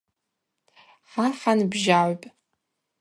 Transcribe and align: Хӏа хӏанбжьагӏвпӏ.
Хӏа 1.09 1.27
хӏанбжьагӏвпӏ. 1.39 2.25